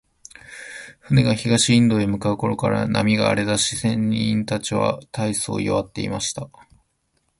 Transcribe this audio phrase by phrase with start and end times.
[1.01, 6.49] 船が東インドに向う頃から、海が荒れだし、船員たちは大そう弱っていました。